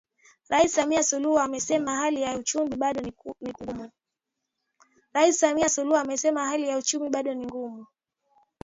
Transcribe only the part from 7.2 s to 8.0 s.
ni ngumu